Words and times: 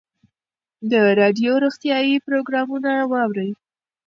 د 0.91 0.93
راډیو 1.19 1.51
روغتیایي 1.63 2.15
پروګرامونه 2.25 2.91
واورئ. 3.11 3.51